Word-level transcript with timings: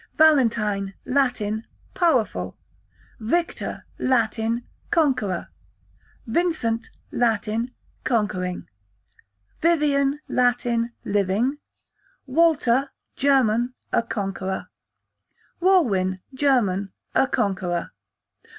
Valentine, 0.17 0.95
Latin, 1.05 1.63
powerful. 1.93 2.57
Victor, 3.19 3.85
Latin, 3.99 4.65
conqueror. 4.89 5.49
Vincent, 6.25 6.89
Latin, 7.11 7.75
conquering. 8.03 8.67
Vivian, 9.61 10.19
Latin, 10.27 10.91
living. 11.05 11.59
Walter, 12.25 12.89
German, 13.15 13.75
a 13.93 14.01
conqueror. 14.01 14.71
Walwin, 15.61 16.19
German, 16.33 16.91
a 17.13 17.27
conqueror. 17.27 17.91